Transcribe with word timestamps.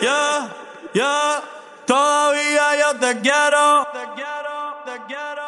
yeah, 0.00 0.48
yeah. 0.92 1.42
Todavía 1.86 2.76
yo 2.78 2.98
te 2.98 3.20
quiero. 3.20 3.86
Te 3.92 4.04
quiero, 4.14 4.54
te 4.84 4.96
quiero, 5.06 5.43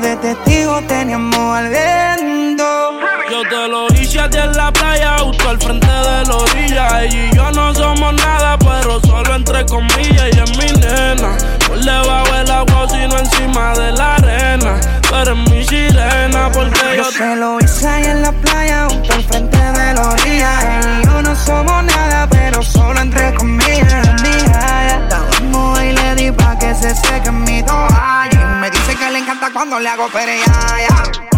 de 0.00 0.16
testigo 0.16 0.80
teníamos 0.82 1.56
al 1.56 1.68
viento. 1.68 2.64
Yo 3.30 3.42
te 3.48 3.68
lo 3.68 3.86
hice 3.94 4.20
a 4.20 4.30
ti 4.30 4.38
en 4.38 4.52
la 4.56 4.72
playa, 4.72 5.18
justo 5.18 5.48
al 5.48 5.58
frente 5.58 5.86
de 5.86 6.24
la 6.24 6.36
orilla. 6.36 7.02
Ella 7.02 7.30
y 7.30 7.36
yo 7.36 7.50
no 7.52 7.74
somos 7.74 8.14
nada, 8.14 8.58
pero 8.58 9.00
solo 9.00 9.34
entre 9.34 9.64
comillas. 9.66 10.28
Y 10.32 10.38
es 10.38 10.58
mi 10.58 10.80
nena, 10.80 11.36
por 11.66 11.78
debajo 11.78 12.32
del 12.32 12.50
agua, 12.50 12.86
sino 12.88 13.18
encima 13.18 13.74
de 13.74 13.92
la 13.92 14.14
arena. 14.16 14.80
Tú 15.08 15.14
eres 15.16 15.36
mi 15.50 15.64
sirena, 15.64 16.50
porque 16.52 16.96
yo, 16.96 17.04
Yo 17.04 17.10
se 17.10 17.36
lo 17.36 17.58
hice 17.60 17.88
ahí 17.88 18.04
en 18.04 18.22
la 18.22 18.32
playa, 18.32 18.86
justo 18.90 19.14
al 19.14 19.22
frente 19.24 19.56
de 19.58 19.94
la 19.94 20.08
orilla. 20.08 20.80
Él 20.80 21.00
y 21.02 21.06
yo 21.06 21.22
no 21.22 21.34
somos 21.34 21.84
nada, 21.84 22.28
pero 22.30 22.62
solo 22.62 23.00
entre 23.00 23.34
comillas. 23.34 23.92
La 23.92 24.08
y 25.84 25.92
le 25.92 26.14
di 26.14 26.32
pa' 26.32 26.58
que 26.58 26.74
se 26.74 26.94
seque 26.94 27.28
en 27.28 27.42
mi 27.44 27.62
toalla. 27.62 28.30
Y 28.32 28.60
me 28.60 28.70
dice 28.70 28.96
que 28.96 29.10
le 29.10 29.18
encanta 29.48 29.52
cuando 29.52 29.80
le 29.80 29.88
hago 29.88 30.08
pereaya. 30.08 30.88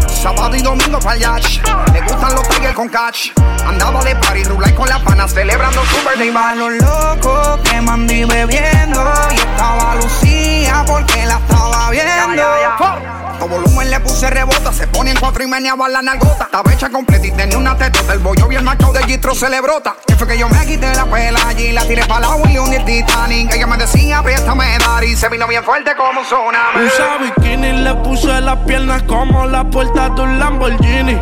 Sábado 0.08 0.54
y 0.54 0.60
domingo 0.60 0.98
para 0.98 1.16
yacht. 1.16 1.66
Le 1.92 2.00
gustan 2.02 2.34
los 2.34 2.48
tigres 2.48 2.74
con 2.74 2.88
catch. 2.88 3.30
Andaba 3.66 4.02
de 4.04 4.14
party, 4.16 4.44
rulay 4.44 4.74
con 4.74 4.88
las 4.88 5.00
panas, 5.00 5.32
celebrando 5.32 5.82
su 5.84 5.96
birthday 6.08 6.30
bash. 6.30 6.56
los 6.56 6.72
locos 6.72 7.60
quemando 7.64 8.12
y 8.12 8.24
bebiendo. 8.24 9.12
Y 9.30 9.34
estaba 9.34 9.94
Lucía 9.96 10.84
porque 10.86 11.26
la 11.26 11.38
estaba 11.38 11.90
viendo. 11.90 13.29
Todo 13.40 13.48
volumen 13.48 13.88
le 13.88 13.98
puse 14.00 14.28
rebota, 14.28 14.70
se 14.70 14.86
pone 14.86 15.12
en 15.12 15.16
cuatro 15.16 15.42
y 15.42 15.46
meneaba 15.46 15.88
la 15.88 16.02
nalgota. 16.02 16.44
Estaba 16.44 16.72
hecha 16.74 16.90
completa 16.90 17.26
y 17.26 17.30
tenía 17.30 17.56
una 17.56 17.74
tetota. 17.74 18.12
El 18.12 18.18
bollo 18.18 18.46
bien 18.46 18.62
macho 18.62 18.92
de 18.92 19.02
Gistro 19.04 19.34
se 19.34 19.48
le 19.48 19.62
brota. 19.62 19.96
Que 20.06 20.14
fue 20.14 20.28
que 20.28 20.36
yo 20.36 20.46
me 20.50 20.66
quité 20.66 20.94
la 20.94 21.06
pela 21.06 21.40
allí, 21.48 21.72
la 21.72 21.82
tiré 21.86 22.04
para 22.04 22.28
la 22.28 22.50
y 22.50 22.58
un 22.58 22.70
Titanic. 22.84 23.54
Ella 23.54 23.66
me 23.66 23.78
decía, 23.78 24.18
apriétame, 24.18 24.76
dar 24.78 25.02
y 25.04 25.16
se 25.16 25.30
vino 25.30 25.48
bien 25.48 25.64
fuerte 25.64 25.92
como 25.96 26.20
un 26.20 26.26
tsunami. 26.26 26.86
Usa 26.86 27.16
bikini, 27.16 27.82
le 27.82 27.94
puse 27.94 28.42
las 28.42 28.58
piernas 28.66 29.02
como 29.04 29.46
la 29.46 29.64
puerta 29.64 30.10
de 30.10 30.20
un 30.20 30.38
Lamborghini. 30.38 31.18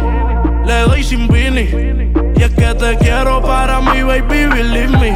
Le 0.67 0.81
doy 0.89 1.05
sin 1.05 1.29
vini. 1.29 1.71
Y 2.35 2.43
es 2.43 2.51
que 2.51 2.75
te 2.75 2.99
quiero 2.99 3.41
para 3.43 3.81
mi 3.81 4.03
baby, 4.03 4.47
believe 4.47 4.99
me. 4.99 5.13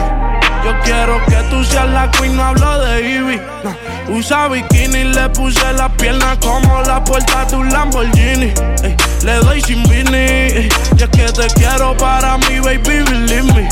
Yo 0.65 0.73
quiero 0.85 1.21
que 1.26 1.37
tú 1.50 1.65
seas 1.65 1.88
la 1.88 2.09
queen, 2.12 2.37
no 2.37 2.44
hablo 2.44 2.79
de 2.79 3.00
Ivy. 3.11 3.41
Usa 4.12 4.49
bikini, 4.49 5.05
le 5.05 5.29
puse 5.31 5.73
las 5.73 5.91
piernas 5.93 6.37
como 6.38 6.82
la 6.82 7.03
puerta 7.03 7.47
de 7.47 7.56
un 7.56 7.73
Lamborghini. 7.73 8.53
Le 9.25 9.35
doy 9.37 9.62
sin 9.62 9.82
vini. 9.85 10.17
ey, 10.17 10.69
Y 10.99 11.03
es 11.03 11.09
que 11.09 11.25
te 11.32 11.47
quiero 11.55 11.97
para 11.97 12.37
mi 12.37 12.61
baby, 12.61 13.03
believe 13.05 13.43
me. 13.55 13.69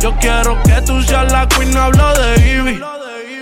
Yo 0.00 0.12
quiero 0.20 0.60
que 0.64 0.82
tú 0.82 1.00
seas 1.02 1.30
la 1.30 1.46
queen, 1.46 1.72
no 1.72 1.82
hablo 1.82 2.12
de 2.14 2.56
Ivy. 2.56 2.80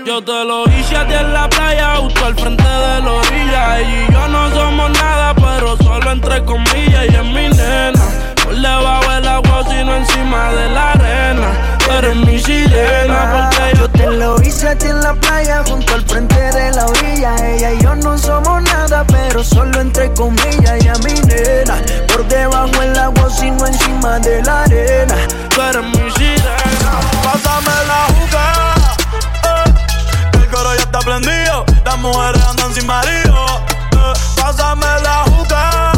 Yo 0.05 0.23
te 0.23 0.45
lo 0.45 0.65
hice 0.69 0.97
a 0.97 1.07
ti 1.09 1.15
en 1.15 1.33
la 1.33 1.49
playa, 1.49 1.97
justo 1.97 2.27
al 2.27 2.35
frente 2.35 2.63
de 2.63 3.01
la 3.01 3.13
orilla. 3.13 3.81
Ella 3.81 4.07
y 4.09 4.13
yo 4.13 4.29
no 4.29 4.51
somos 4.51 4.91
nada, 4.91 5.35
pero 5.35 5.77
solo 5.79 6.13
entre 6.13 6.45
comillas. 6.45 7.07
Y 7.11 7.15
es 7.15 7.25
mi 7.25 7.49
nena, 7.49 8.05
por 8.45 8.55
debajo 8.55 9.11
del 9.11 9.27
agua, 9.27 9.65
sino 9.69 9.97
encima 9.97 10.53
de 10.53 10.71
la 10.71 10.93
arena. 10.93 11.49
Tú 11.79 11.93
eres 11.93 12.17
mi 12.17 12.39
sirena, 12.39 13.51
porque 13.51 13.79
yo 13.79 13.86
lo 14.11 14.41
hice 14.41 14.69
aquí 14.69 14.87
en 14.87 15.01
la 15.01 15.15
playa, 15.15 15.65
junto 15.67 15.93
al 15.95 16.03
frente 16.07 16.37
de 16.37 16.71
la 16.73 16.87
orilla. 16.87 17.35
Ella 17.45 17.73
y 17.73 17.83
yo 17.83 17.95
no 17.97 18.17
somos 18.17 18.63
nada, 18.63 19.05
pero 19.05 19.43
solo 19.43 19.81
entre 19.81 20.13
comillas. 20.15 20.85
Y 20.85 20.89
a 20.89 20.95
mi 21.05 21.15
nena, 21.27 21.83
por 22.13 22.27
debajo 22.29 22.83
el 22.83 22.97
agua, 22.97 23.29
sino 23.31 23.67
encima 23.67 24.19
de 24.21 24.43
la 24.43 24.63
arena. 24.63 25.17
Tú 25.53 25.61
eres 25.61 25.83
mi 25.83 26.11
sirena, 26.13 27.01
pásame 27.25 27.75
la 27.89 28.07
juca. 28.15 28.75
Eh. 29.45 30.39
El 30.39 30.49
coro 30.51 30.75
ya 30.75 30.83
está 30.83 31.01
prendido, 31.01 31.65
las 31.85 31.99
mujeres 31.99 32.43
andan 32.47 32.73
sin 32.75 32.87
marido. 32.87 33.47
Eh. 33.93 34.13
Pásame 34.41 34.87
la 35.03 35.25
juca. 35.25 35.93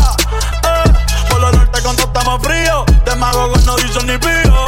Eh, 0.64 0.92
por 1.28 1.40
lo 1.40 1.52
norte 1.52 1.82
cuando 1.82 2.02
estamos 2.04 2.42
fríos, 2.42 2.84
demagogos 3.04 3.64
no 3.66 3.76
dicen 3.76 4.06
ni 4.06 4.16
pío. 4.16 4.64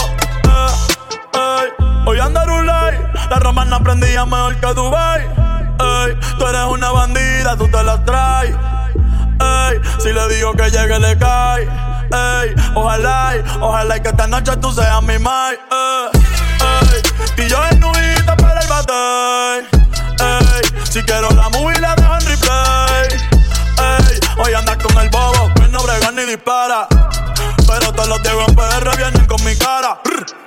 Eh, 1.32 2.04
hoy 2.06 2.20
anda 2.20 2.44
un 2.44 2.66
like 2.66 3.09
la 3.30 3.38
romana 3.38 3.76
aprendía 3.76 4.26
mejor 4.26 4.56
que 4.56 4.74
Dubai. 4.74 5.22
Ey, 5.22 6.18
tú 6.36 6.46
eres 6.46 6.64
una 6.68 6.90
bandida, 6.90 7.56
tú 7.56 7.68
te 7.68 7.82
la 7.82 8.04
traes. 8.04 8.54
Ey, 9.40 9.80
si 10.00 10.12
le 10.12 10.28
digo 10.34 10.52
que 10.52 10.68
llegue, 10.70 10.98
le 10.98 11.16
cae. 11.16 11.62
Ey, 11.62 12.54
ojalá, 12.74 13.34
ojalá 13.60 14.02
que 14.02 14.08
esta 14.08 14.26
noche 14.26 14.56
tú 14.56 14.72
seas 14.72 15.00
mi 15.02 15.18
mai. 15.18 15.56
Y 17.36 17.48
yo 17.48 17.58
en 17.70 17.80
nubita 17.80 18.36
para 18.36 18.60
el 18.60 18.68
bate. 18.68 19.58
Ey, 20.18 20.84
si 20.84 21.00
quiero 21.02 21.30
la 21.30 21.48
movie 21.50 21.78
la 21.78 21.94
dejo 21.94 22.14
en 22.14 22.26
replay. 22.26 23.08
Ey, 23.78 24.20
hoy 24.44 24.54
andas 24.54 24.76
con 24.76 24.98
el 24.98 25.08
bobo, 25.08 25.54
que 25.54 25.68
no 25.68 25.82
brega 25.84 26.10
ni 26.10 26.24
dispara. 26.24 26.88
Todos 28.00 28.16
los 28.16 28.22
Diego 28.22 28.40
en 28.48 28.54
PR 28.54 28.96
vienen 28.96 29.26
con 29.26 29.44
mi 29.44 29.54
cara. 29.56 30.00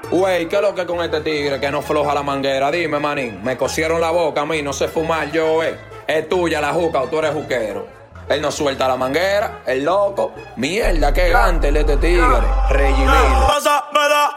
Wey, 0.10 0.48
¿qué 0.48 0.56
es 0.56 0.62
lo 0.64 0.74
que 0.74 0.88
con 0.88 1.04
este 1.04 1.22
tigre 1.22 1.60
que 1.60 1.70
no 1.70 1.84
floja 1.84 2.12
la 2.12 2.24
manguera? 2.24 2.72
Dime, 2.72 2.98
manín. 2.98 3.44
Me 3.44 3.56
cosieron 3.58 4.02
la 4.02 4.10
boca 4.10 4.42
a 4.42 4.46
mí, 4.48 4.64
no 4.64 4.74
sé 4.74 4.88
fumar 4.88 5.32
yo, 5.32 5.62
eh. 5.62 5.78
Es 6.08 6.28
tuya 6.28 6.60
la 6.60 6.74
juca 6.74 7.04
o 7.04 7.10
tú 7.10 7.20
eres 7.20 7.32
juquero. 7.32 7.86
Él 8.28 8.42
no 8.42 8.50
suelta 8.50 8.88
la 8.88 8.96
manguera, 8.96 9.60
el 9.68 9.86
loco. 9.86 10.34
Mierda, 10.56 11.14
qué 11.14 11.30
gante 11.30 11.68
el 11.68 11.78
este 11.78 11.98
tigre. 11.98 12.24
La 12.24 12.42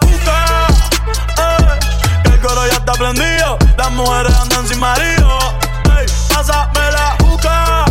juca, 0.02 0.66
eh, 1.38 2.34
el 2.34 2.40
coro 2.40 2.66
ya 2.66 2.74
está 2.74 2.92
prendido. 2.92 3.56
Las 3.78 3.92
mujeres 3.92 4.36
andan 4.42 4.68
sin 4.68 4.78
marido. 4.78 5.38
Ey, 5.98 6.04
pásame 6.34 6.92
la 6.92 7.16
juca, 7.24 7.86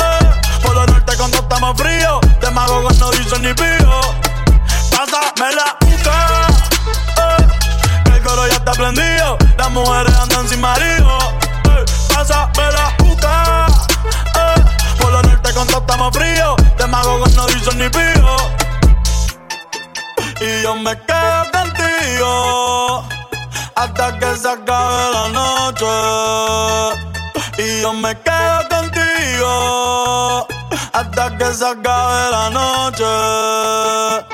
eh, 0.00 0.28
por 0.62 0.74
lo 0.74 0.84
norte 0.84 1.16
cuando 1.16 1.38
estamos 1.38 1.80
fríos. 1.80 2.20
Te 2.38 2.50
mago 2.50 2.82
no 2.82 3.10
dicen 3.10 3.40
ni 3.40 3.54
pío. 3.54 4.29
Pásame 5.00 5.54
la 5.54 5.78
juca, 5.80 6.46
eh, 7.16 8.12
el 8.12 8.22
coro 8.22 8.46
ya 8.46 8.56
está 8.56 8.72
prendido. 8.72 9.38
Las 9.56 9.70
mujeres 9.70 10.14
andan 10.14 10.46
sin 10.46 10.60
marido. 10.60 11.18
Ey, 11.64 11.84
pásame 12.12 12.70
la 12.70 12.94
eh, 14.36 14.62
por 14.98 15.10
lo 15.10 15.22
norte 15.22 15.54
cuando 15.54 15.78
estamos 15.78 16.14
fríos. 16.14 16.54
Te 16.76 16.86
mago 16.86 17.24
no 17.34 17.46
dicen 17.46 17.78
ni 17.78 17.88
pío. 17.88 18.36
Y 20.38 20.62
yo 20.64 20.74
me 20.74 20.94
quedo 21.06 21.50
contigo 21.50 23.02
hasta 23.76 24.18
que 24.18 24.36
se 24.36 24.50
acabe 24.50 25.12
la 25.14 25.28
noche. 25.30 25.86
Y 27.56 27.80
yo 27.80 27.94
me 27.94 28.14
quedo 28.20 28.68
contigo 28.68 30.46
hasta 30.92 31.38
que 31.38 31.54
se 31.54 31.64
acabe 31.66 32.30
la 32.32 32.50
noche. 32.50 34.29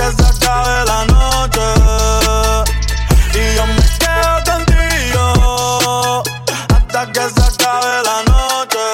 Que 0.00 0.06
se 0.16 0.24
acabe 0.24 0.84
la 0.86 1.04
noche. 1.04 1.60
Y 3.34 3.56
yo 3.56 3.66
me 3.66 3.84
quedo 4.00 4.34
contigo 4.50 6.22
hasta 6.74 7.12
que 7.12 7.20
se 7.20 7.42
acabe 7.42 7.94
la 8.10 8.18
noche. 8.32 8.84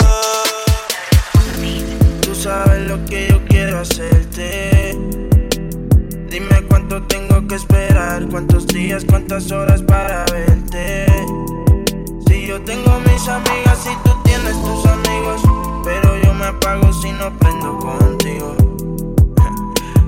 Tú 2.23 2.35
sabes 2.35 2.89
lo 2.89 3.05
que 3.05 3.29
yo 3.29 3.45
quiero 3.45 3.81
hacerte. 3.81 4.99
Dime 6.29 6.63
cuánto 6.69 7.03
tengo 7.05 7.47
que 7.47 7.55
esperar, 7.55 8.27
cuántos 8.29 8.67
días, 8.67 9.05
cuántas 9.09 9.53
horas 9.53 9.83
para 9.83 10.25
verte. 10.33 11.07
Si 12.27 12.47
yo 12.47 12.61
tengo 12.63 13.01
mis 13.01 13.29
amigas 13.29 13.79
y 13.87 14.09
tú 14.09 14.13
tienes 14.25 14.57
tus 14.65 14.87
amigos, 14.87 15.41
pero 15.85 16.17
yo 16.23 16.35
me 16.35 16.47
apago 16.47 16.93
si 16.93 17.13
no 17.13 17.33
prendo 17.39 17.79
contigo. 17.79 18.06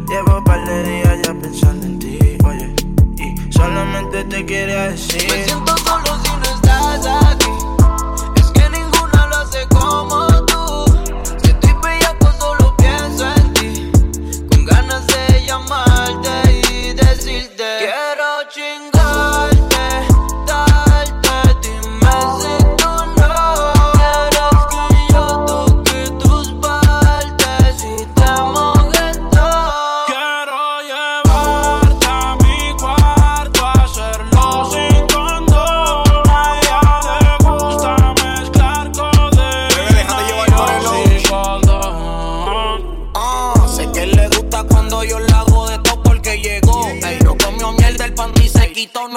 Llevo 0.08 0.42
par 0.42 0.64
de 0.64 0.84
días 0.84 1.18
ya 1.22 1.34
pensando 1.34 1.84
en 1.84 1.98
ti, 1.98 2.18
oye, 2.42 2.74
y 3.18 3.52
solamente 3.52 4.24
te 4.24 4.46
quería 4.46 4.88
decir. 4.88 5.22
Me 5.30 5.44
siento 5.44 5.76
solo 5.76 6.18
si 6.24 6.30
no 6.30 6.44
estás 6.54 7.06
aquí. 7.06 7.47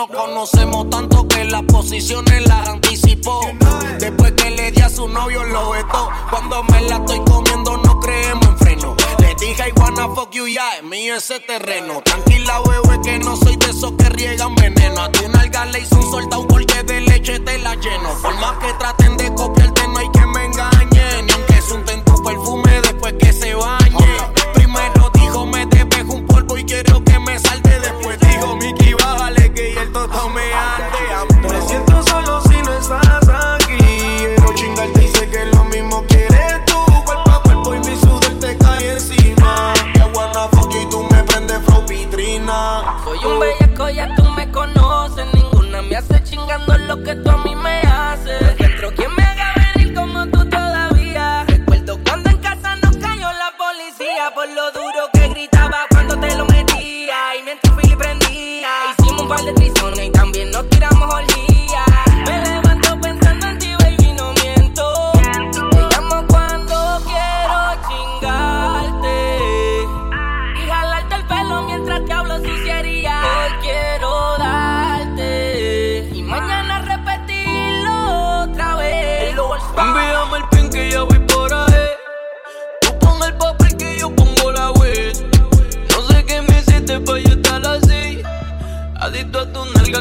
Nos 0.02 0.10
conocemos 0.10 0.90
tanto 0.90 1.28
que 1.28 1.44
las 1.44 1.62
posiciones 1.62 2.48
las 2.48 2.68
anticipó. 2.70 3.40
Después 4.00 4.32
que 4.32 4.50
le 4.50 4.72
di 4.72 4.82
a 4.82 4.90
su 4.90 5.08
novio, 5.08 5.44
lo 5.44 5.70
vetó. 5.70 6.10
Cuando 6.32 6.64
me 6.64 6.82
la 6.82 6.96
estoy 6.96 7.20
comiendo, 7.24 7.78
no 7.78 8.00
creemos 8.00 8.48
en 8.48 8.58
freno. 8.58 8.96
Le 9.20 9.36
dije, 9.36 9.70
I 9.70 9.80
wanna 9.80 10.08
fuck 10.16 10.32
you, 10.32 10.48
ya 10.48 10.78
es 10.78 10.84
mío 10.86 11.18
ese 11.18 11.40
terreno. 11.42 12.02
Tranquila, 12.02 12.62
bebé, 12.62 13.00
que 13.04 13.20
no 13.20 13.36
soy 13.36 13.56
de 13.58 13.68
esos 13.68 13.92
que 13.92 14.10
riegan 14.10 14.56
veneno. 14.56 15.02
A 15.04 15.12
tu 15.12 15.30
nalga 15.30 15.66
le 15.66 15.82
hice 15.82 15.94
un 15.94 16.10
soldado 16.10 16.48
porque 16.48 16.82
de 16.82 17.02
leche 17.02 17.40
te 17.40 17.60
la 17.60 17.76
lleno. 17.76 18.10
Por 18.24 18.34
más 18.40 18.58
que 18.58 18.74
traten 18.80 19.18
de 19.18 19.32
copiarte, 19.36 19.88
no 19.88 20.00
hay 20.00 20.10
que 20.10 20.26
me 20.26 20.46
engañen. 20.46 21.28
Ni 21.28 21.32
aunque 21.32 21.62
unten 21.76 22.04
tu 22.06 22.24
perfume 22.24 22.82
después 22.82 23.14
que 23.20 23.32
se 23.32 23.54
bañe. 23.54 24.18
Primero 24.56 25.12
dijo, 25.14 25.46
me 25.46 25.64
despejo 25.68 26.14
un 26.14 26.26
polvo 26.26 26.58
y 26.58 26.66
quiero 26.66 27.04
que 27.04 27.20
me 27.20 27.38
salte. 27.38 27.80
Después 27.80 28.20
dijo, 28.20 28.58
bájale 28.58 28.81
que 30.22 30.51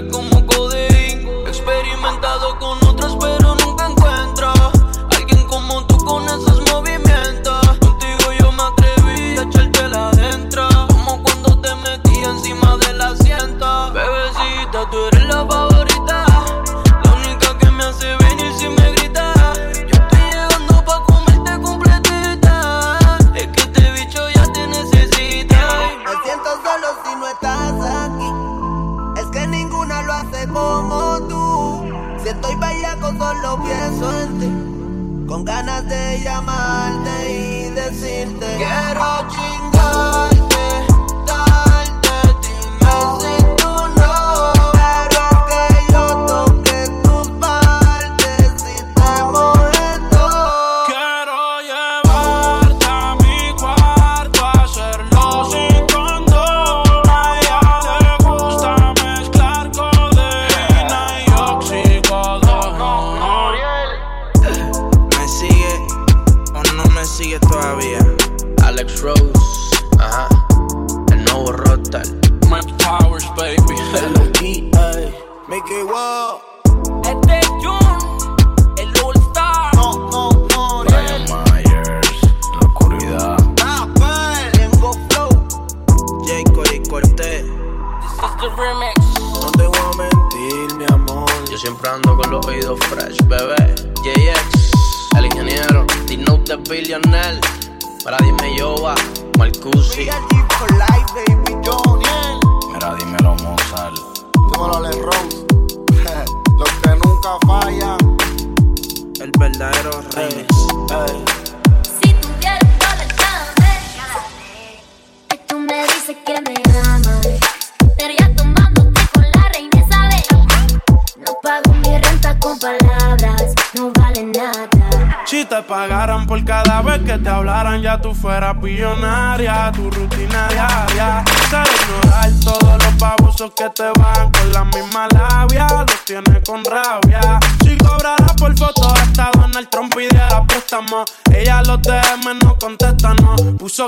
como 0.08 0.29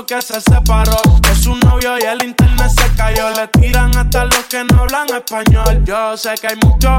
que 0.05 0.21
se 0.21 0.39
separó. 0.41 0.97
De 1.21 1.35
su 1.35 1.55
novio 1.55 1.97
y 1.99 2.03
el 2.03 2.23
internet 2.23 2.69
se 2.69 2.95
cayó. 2.95 3.29
Le 3.31 3.47
tiran 3.47 3.95
hasta 3.95 4.25
los 4.25 4.45
que 4.49 4.63
no 4.63 4.81
hablan 4.81 5.07
español. 5.09 5.83
Yo 5.85 6.17
sé 6.17 6.35
que 6.39 6.47
hay 6.47 6.55
muchos 6.63 6.92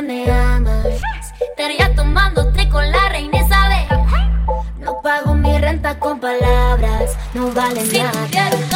que 0.00 0.06
me 0.06 0.30
amas. 0.30 0.86
Pero 1.56 1.74
con 2.70 2.90
la 2.90 3.08
reina 3.10 3.38
Isabel. 3.38 3.86
No 4.78 5.00
pago 5.02 5.34
mi 5.34 5.58
renta 5.58 5.98
con 5.98 6.18
palabras, 6.20 7.16
no 7.34 7.52
vale 7.52 7.84
si 7.84 7.98
nada. 7.98 8.69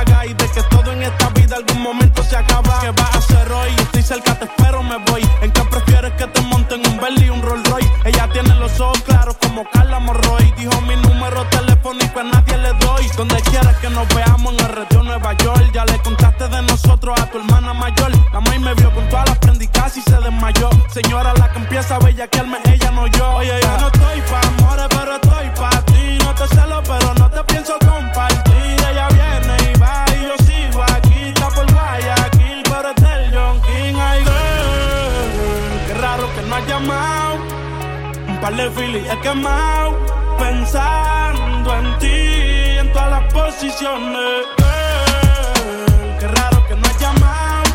Y 0.00 0.32
de 0.32 0.48
que 0.50 0.62
todo 0.70 0.92
en 0.92 1.02
esta 1.02 1.28
vida 1.30 1.56
algún 1.56 1.82
momento 1.82 2.22
se 2.22 2.34
acaba. 2.34 2.80
¿Qué 2.80 2.90
vas 2.90 3.14
a 3.14 3.18
hacer 3.18 3.52
hoy? 3.52 3.70
Estoy 3.78 4.02
cerca, 4.02 4.34
te 4.34 4.46
espero, 4.46 4.82
me 4.82 4.96
voy. 4.96 5.28
¿En 5.42 5.50
qué 5.50 5.62
prefieres 5.64 6.12
que 6.12 6.26
te 6.26 6.40
monten 6.40 6.80
un 6.86 6.98
Bentley 6.98 7.26
y 7.26 7.30
un 7.30 7.42
Rolls 7.42 7.68
Royce? 7.68 7.90
Ella 8.06 8.26
tiene 8.32 8.54
los 8.54 8.80
ojos 8.80 9.02
claros 9.02 9.36
como 9.42 9.62
Carla 9.70 9.98
Morroy. 9.98 10.54
Dijo 10.56 10.80
mi 10.82 10.96
número 10.96 11.44
telefónico 11.48 12.20
a 12.20 12.24
nadie 12.24 12.56
le 12.56 12.72
doy. 12.84 13.10
Donde 13.14 13.36
quieras 13.42 13.76
que 13.76 13.90
nos 13.90 14.08
veamos 14.14 14.54
en 14.54 14.60
el 14.60 14.72
retiro 14.72 15.02
Nueva 15.02 15.34
York. 15.34 15.70
Ya 15.74 15.84
le 15.84 15.98
contaste 15.98 16.48
de 16.48 16.62
nosotros 16.62 17.20
a 17.20 17.26
tu 17.26 17.38
hermana 17.38 17.74
mayor. 17.74 18.10
La 18.32 18.40
maíz 18.40 18.60
me 18.60 18.72
vio 18.72 18.90
con 18.94 19.06
todas 19.10 19.28
las 19.28 19.38
prendicas 19.38 19.98
y 19.98 20.00
se 20.00 20.16
desmayó. 20.16 20.70
Señora, 20.88 21.34
la 21.34 21.52
que 21.52 21.58
empieza 21.58 21.96
a 21.96 21.98
bellaquearme, 21.98 22.58
ella 22.72 22.90
no 22.90 23.06
yo. 23.06 23.32
Oye, 23.36 23.52
yo 23.62 23.78
no 23.78 23.88
estoy 23.88 24.20
pa' 24.22 24.48
amores, 24.48 24.86
pero 24.88 25.14
estoy 25.16 25.50
pa' 25.60 25.82
ti. 25.84 26.18
No 26.24 26.34
te 26.34 26.48
celo, 26.48 26.82
pero 26.84 27.14
no 27.18 27.30
te 27.30 27.44
pienso 27.44 27.78
De 38.56 38.68
filis 38.72 39.08
he 39.08 39.18
quemado. 39.20 39.96
Pensando 40.38 41.76
en 41.76 41.98
ti, 41.98 42.78
en 42.78 42.92
todas 42.92 43.10
las 43.10 43.32
posiciones. 43.32 44.44
Girl, 44.58 46.18
qué 46.18 46.28
raro 46.28 46.66
que 46.66 46.74
no 46.74 46.82
has 46.86 46.98
llamado. 47.00 47.70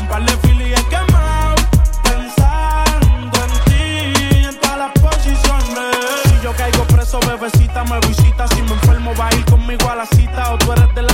Un 0.00 0.08
par 0.08 0.24
de 0.24 0.32
filis 0.38 0.78
he 0.78 0.84
quemado. 0.88 1.54
Pensando 2.02 3.38
en 3.44 3.52
ti, 3.66 4.46
en 4.48 4.58
todas 4.58 4.78
las 4.78 4.92
posiciones. 4.92 5.96
Si 6.24 6.40
yo 6.42 6.52
caigo 6.56 6.84
preso, 6.84 7.20
bebecita 7.20 7.84
me 7.84 8.00
visita. 8.00 8.48
Si 8.48 8.62
me 8.62 8.72
enfermo, 8.72 9.12
va 9.20 9.28
a 9.28 9.34
ir 9.34 9.44
conmigo 9.44 9.90
a 9.90 9.96
la 9.96 10.06
cita. 10.06 10.54
O 10.54 10.58
tú 10.58 10.72
eres 10.72 10.94
de 10.94 11.02
las 11.02 11.13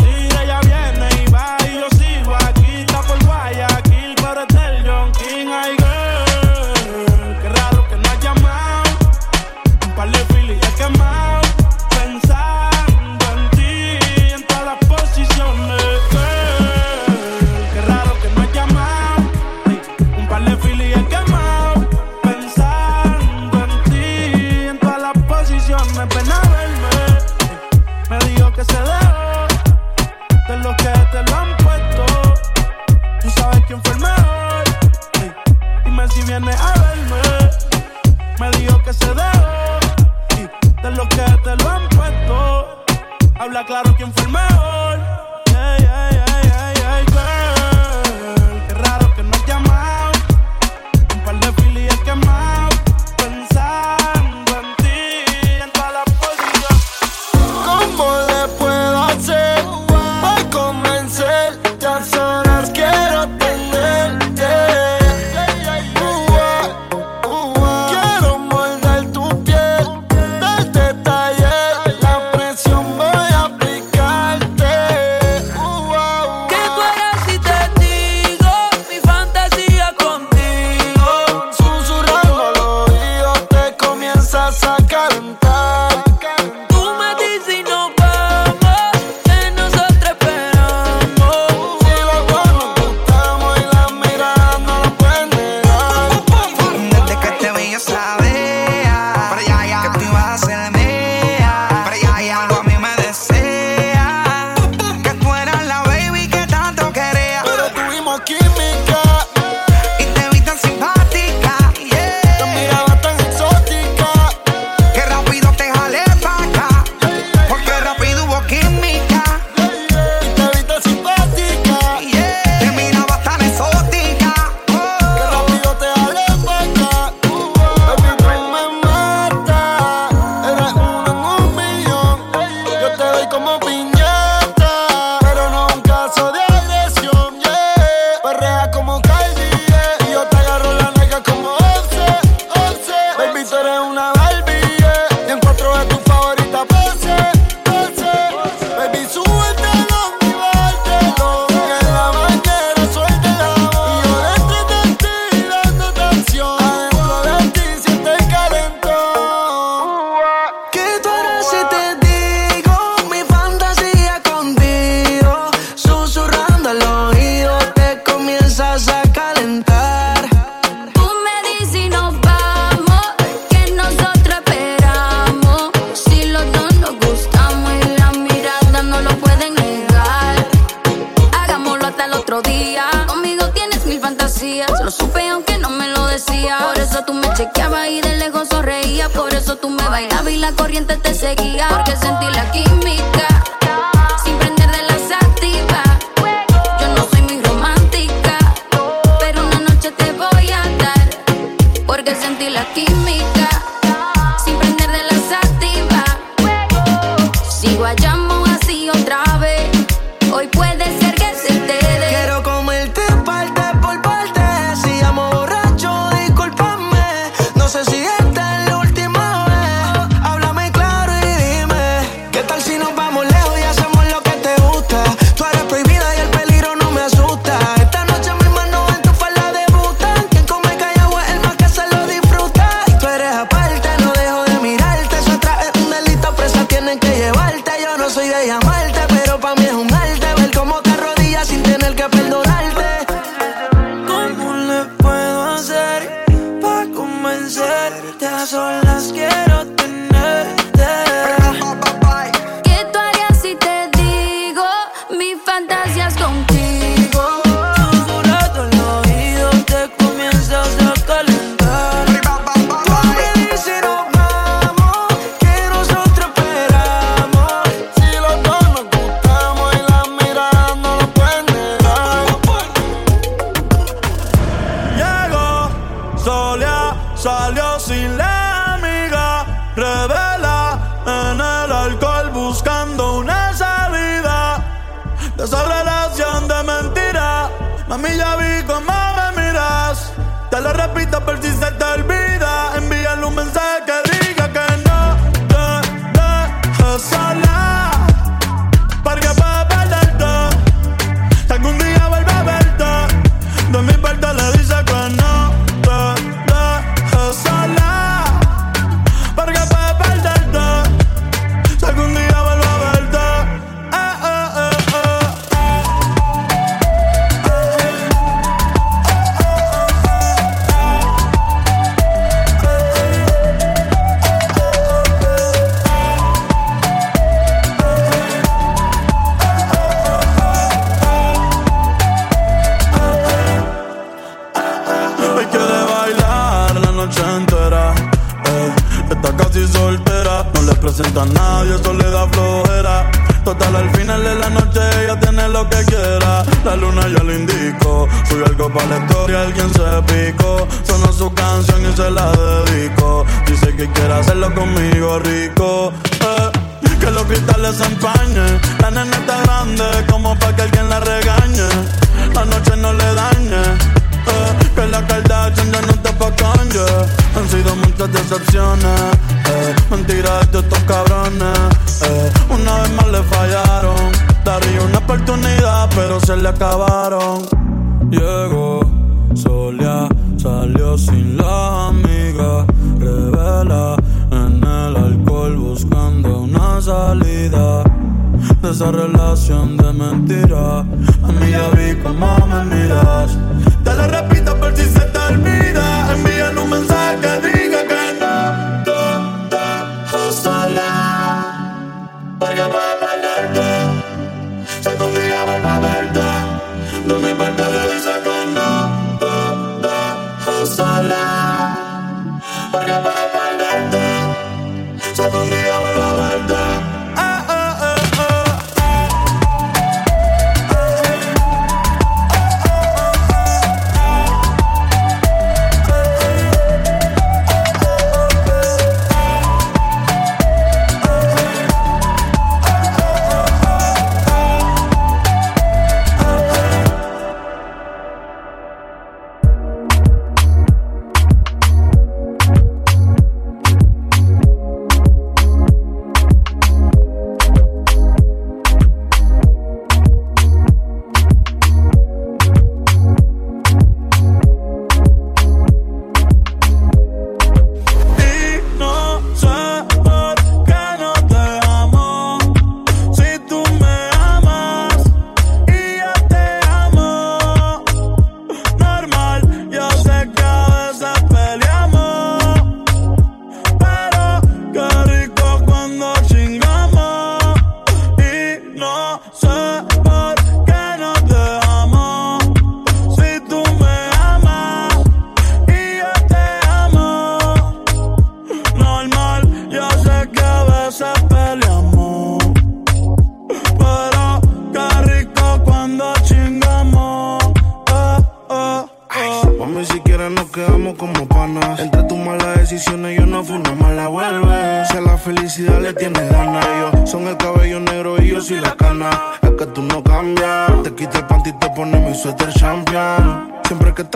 Habla 43.41 43.65
claro 43.65 43.95
quién 43.97 44.13
fue 44.13 44.25
el 44.25 44.29
mejor. 44.29 44.80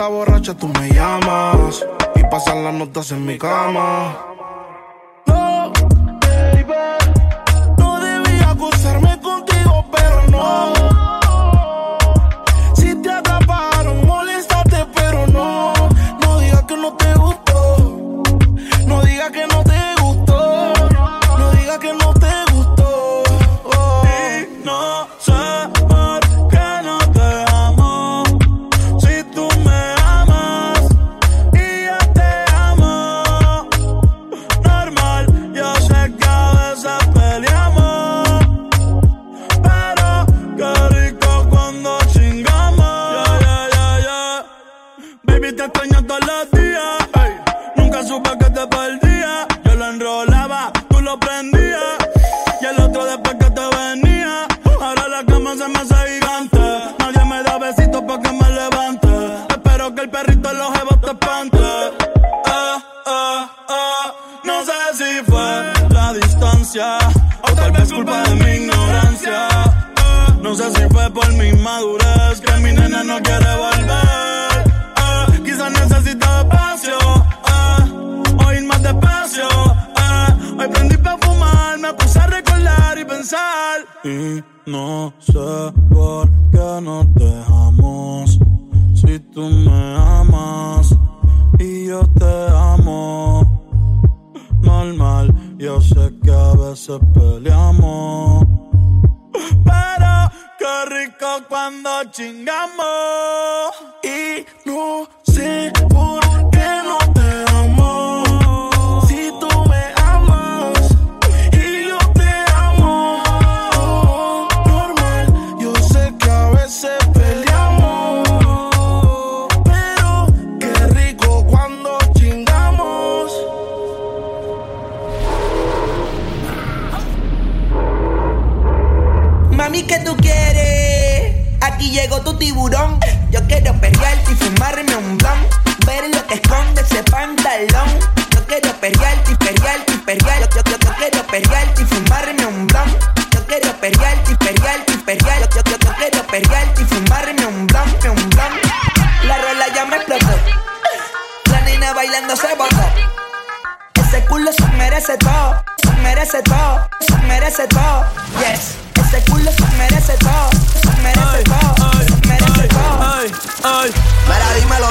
Borracha 0.08 0.54
tú 0.54 0.68
me 0.68 0.88
llamas 0.90 1.84
y 2.14 2.22
pasan 2.24 2.64
las 2.64 2.74
notas 2.74 3.12
en 3.12 3.24
mi 3.24 3.38
cama. 3.38 4.16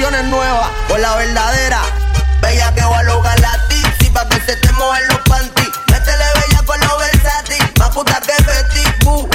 Las 0.00 0.10
generaciones 0.10 0.24
nuevas 0.24 0.68
por 0.88 0.98
la 0.98 1.14
verdadera. 1.16 1.82
Bella 2.40 2.72
que 2.74 2.82
va 2.82 2.98
a 2.98 3.02
lograr 3.02 3.38
la 3.40 3.68
tipsy 3.68 4.10
pa' 4.10 4.26
que 4.28 4.40
se 4.40 4.56
te 4.56 4.72
mojen 4.72 5.06
los 5.08 5.18
panties. 5.20 5.68
Métele 5.90 6.24
bella 6.34 6.62
con 6.64 6.80
los 6.80 6.98
versátil, 6.98 7.72
más 7.78 7.90
puta 7.90 8.20
que 8.20 8.42
Betty 8.42 9.04
Boo. 9.04 9.28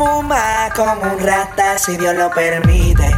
Fuma 0.00 0.70
como 0.74 1.12
un 1.12 1.18
rata, 1.18 1.76
si 1.76 1.94
Dios 1.98 2.14
lo 2.14 2.30
permite. 2.30 3.14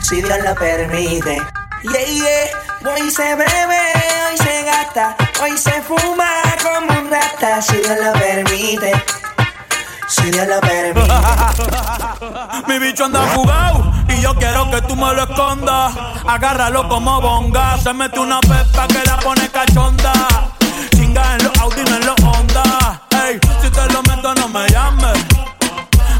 Si 0.00 0.22
Dios 0.22 0.38
lo 0.44 0.54
permite. 0.54 1.42
Yeah, 1.82 2.04
yeah. 2.04 2.94
Hoy 2.94 3.10
se 3.10 3.34
bebe, 3.34 3.82
hoy 4.28 4.36
se 4.38 4.62
gasta, 4.62 5.16
hoy 5.42 5.58
se 5.58 5.82
fuma 5.82 6.30
como 6.62 7.00
un 7.00 7.10
rata, 7.10 7.60
si 7.60 7.78
Dios 7.78 7.98
lo 8.00 8.12
permite. 8.12 8.92
Si 10.06 10.30
Dios 10.30 10.46
lo 10.46 10.60
permite. 10.60 11.12
Mi 12.68 12.78
bicho 12.78 13.06
anda 13.06 13.26
jugado 13.34 13.92
y 14.08 14.20
yo 14.20 14.36
quiero 14.36 14.70
que 14.70 14.80
tú 14.82 14.94
me 14.94 15.12
lo 15.14 15.24
escondas. 15.24 15.92
Agárralo 16.28 16.88
como 16.88 17.20
bonga. 17.20 17.76
Se 17.78 17.92
mete 17.92 18.20
una 18.20 18.38
pepa 18.40 18.86
que 18.86 19.02
la 19.04 19.16
pone 19.16 19.48
cachonda. 19.48 20.12
Chinga 20.94 21.24
en 21.34 21.42
los 21.42 21.58
Audi, 21.58 21.82
no 21.90 21.96
en 21.96 22.06
los 22.06 22.20
Honda. 22.22 23.02
Ey, 23.26 23.40
si 23.60 23.68
te 23.68 23.92
lo 23.92 24.00
meto, 24.04 24.32
no 24.36 24.46
me 24.46 24.68
llames. 24.68 25.35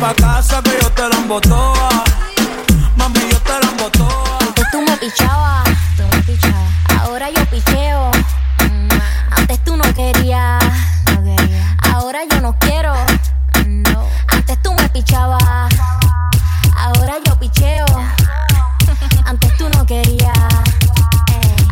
Pa' 0.00 0.14
casa 0.14 0.62
que 0.62 0.70
yo 0.80 0.90
te 0.92 1.08
la 1.08 1.16
embotoa. 1.16 2.04
Mami, 2.96 3.20
yo 3.30 3.38
te 3.40 3.52
la 3.52 3.70
embotoa. 3.70 4.38
Antes 4.40 4.64
tú 4.72 4.80
me 4.82 4.96
pichabas, 4.96 5.64
tú 5.96 6.02
me 6.12 6.22
pichabas. 6.22 6.70
Ahora 7.00 7.28
yo 7.30 7.44
picheo. 7.46 8.10
Mm, 8.60 8.88
Antes 9.36 9.64
tú 9.64 9.76
no 9.76 9.84
querías. 9.94 10.62
Ahora 11.92 12.20
yo 12.30 12.40
no 12.40 12.56
quiero. 12.58 12.94
Antes 14.28 14.62
tú 14.62 14.72
me 14.74 14.88
pichabas. 14.88 15.42
Ahora 16.78 17.14
yo 17.26 17.38
picheo. 17.38 17.84
Antes 19.26 19.56
tú 19.58 19.68
no 19.68 19.84
querías. 19.86 20.32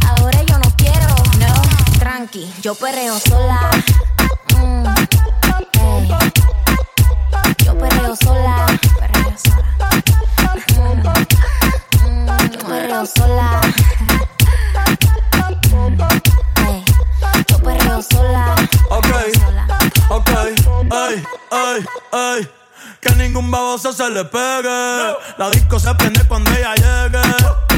Ahora 0.06 0.42
yo 0.42 0.58
no 0.58 0.70
quiero. 0.76 1.14
No, 1.38 1.52
tranqui, 1.98 2.52
yo 2.62 2.74
perreo 2.74 3.18
sola. 3.18 3.70
Perreo 8.08 8.16
sola. 8.16 8.66
Perreo 8.98 9.36
sola. 9.36 11.12
Yo 12.50 12.58
perreo 12.58 13.06
sola. 13.06 13.60
Yo 17.48 17.58
perreo 17.58 18.02
sola. 18.02 18.54
Ok, 18.90 19.06
ok, 20.08 20.30
ay, 20.90 21.22
ay, 21.50 21.86
ay. 22.12 22.50
Que 23.00 23.14
ningún 23.16 23.50
baboso 23.50 23.92
se 23.92 24.08
le 24.08 24.24
pegue. 24.24 25.14
La 25.36 25.50
disco 25.50 25.78
se 25.78 25.94
prende 25.94 26.24
cuando 26.26 26.50
ella 26.52 26.74
llegue. 26.76 27.77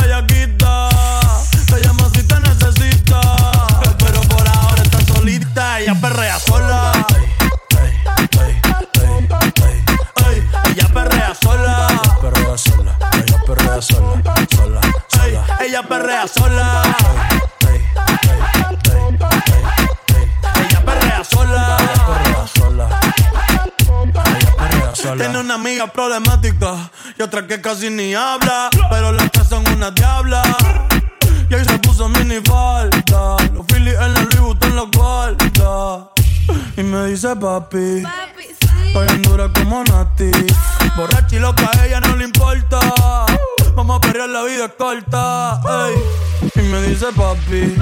ella 15.81 15.87
perrea 15.87 16.27
sola. 16.27 16.83
Ella 20.55 20.85
perrea 20.85 21.23
sola. 21.23 21.77
Tiene 25.17 25.39
una 25.39 25.55
amiga 25.55 25.87
problemática 25.87 26.91
y 27.17 27.21
otra 27.21 27.47
que 27.47 27.61
casi 27.61 27.89
ni 27.89 28.13
habla. 28.13 28.69
Pero 28.89 29.11
las 29.11 29.31
tres 29.31 29.47
son 29.47 29.67
una 29.69 29.91
diabla. 29.91 30.43
Y 31.49 31.53
ahí 31.53 31.65
se 31.65 31.79
puso 31.79 32.07
mini 32.09 32.39
falta. 32.45 33.37
Los 33.53 33.65
Phillies 33.67 33.95
en 33.99 34.13
la 34.13 34.21
Louis 34.21 34.39
Vuitton 34.39 34.75
los 34.75 34.91
guarda. 34.91 36.09
Y 36.77 36.83
me 36.83 37.07
dice 37.07 37.35
papi. 37.35 38.03
Estoy 38.93 39.07
en 39.07 39.21
dura 39.21 39.47
como 39.53 39.85
Nati. 39.85 40.31
Borracha 40.97 41.37
y 41.37 41.39
loca, 41.39 41.71
a 41.79 41.85
ella 41.85 42.01
no 42.01 42.13
le 42.17 42.25
importa. 42.25 42.77
Vamos 43.73 43.95
a 43.95 44.01
perrear, 44.01 44.27
la 44.27 44.43
vida 44.43 44.65
es 44.65 44.71
corta. 44.77 45.61
ey. 45.87 46.51
Y 46.55 46.67
me 46.67 46.81
dice 46.81 47.05
papi. 47.15 47.77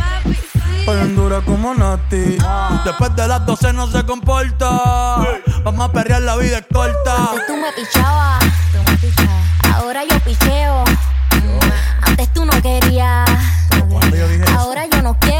Estoy 0.77 0.99
en 0.99 1.15
dura 1.15 1.41
como 1.41 1.73
Nati. 1.73 2.37
Después 2.85 3.15
de 3.15 3.27
las 3.27 3.43
12 3.43 3.73
no 3.73 3.87
se 3.87 4.05
comporta. 4.05 4.69
Vamos 5.63 5.89
a 5.89 5.91
perrear, 5.91 6.21
la 6.21 6.35
vida 6.35 6.59
es 6.59 6.65
corta. 6.71 7.15
Antes 7.15 7.47
tú 7.47 7.57
me 7.57 7.71
pichabas. 7.71 8.45
Ahora 9.73 10.03
yo 10.07 10.19
picheo. 10.19 10.83
Antes 12.03 12.31
tú 12.33 12.45
no 12.45 12.61
querías. 12.61 13.27
Ahora 14.55 14.85
yo 14.85 15.01
no 15.01 15.17
quiero. 15.17 15.38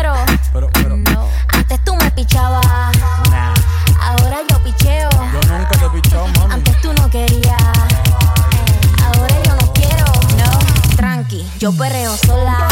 Yo 11.60 11.74
perreo 11.74 12.16
sola. 12.16 12.69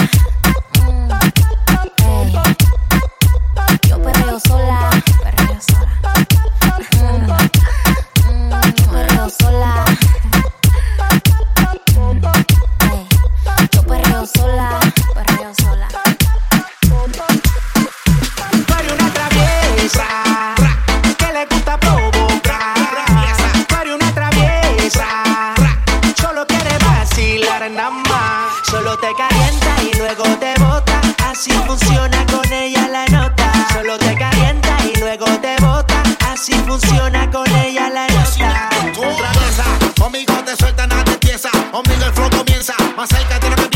Te 29.01 29.13
calienta 29.15 29.83
y 29.83 29.97
luego 29.97 30.23
te 30.39 30.53
bota. 30.59 31.01
Así 31.25 31.51
funciona 31.65 32.25
con 32.27 32.51
ella 32.51 32.87
la 32.87 33.05
nota. 33.07 33.51
Solo 33.73 33.97
te 33.97 34.15
calienta 34.15 34.77
y 34.85 34.99
luego 34.99 35.25
te 35.41 35.55
bota. 35.61 36.03
Así 36.31 36.53
funciona 36.65 37.29
con 37.29 37.47
ella 37.55 37.89
la 37.89 38.07
nota. 38.07 38.69
Traviesa, 39.17 39.65
conmigo 39.99 40.33
te 40.45 40.55
suelta 40.55 40.87
nada 40.87 41.03
te 41.03 41.13
empieza. 41.13 41.49
Conmigo 41.71 42.05
el 42.05 42.13
flow 42.13 42.29
comienza, 42.29 42.75
más 42.95 43.09
cerca 43.09 43.39
lo 43.49 43.55
que 43.55 43.66